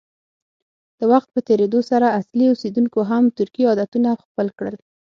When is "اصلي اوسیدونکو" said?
2.19-2.99